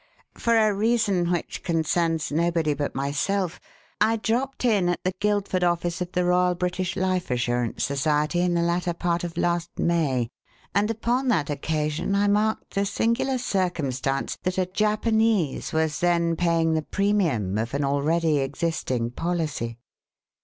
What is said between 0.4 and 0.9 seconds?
a